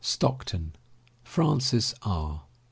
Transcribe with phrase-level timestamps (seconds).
[0.03, 0.73] STOCKTON,
[1.23, 2.41] FRANCIS R.